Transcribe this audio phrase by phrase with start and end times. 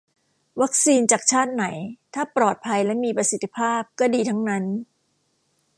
[0.61, 1.65] วัคซีนจากชาติไหน
[2.13, 4.63] ถ้าปลอดภัยและมีประสิทธิภาพ ก็ดีทั้งนั้น